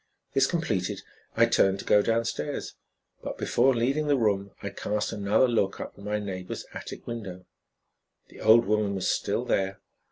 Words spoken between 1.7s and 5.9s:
to go downstairs. But before leaving the room I cast another look